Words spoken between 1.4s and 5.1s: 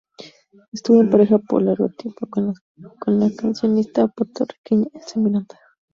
largo tiempo con la cancionista puertorriqueña